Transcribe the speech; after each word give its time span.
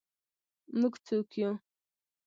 موږ 0.79 0.93
څوک 1.05 1.29
یو؟ 1.41 1.51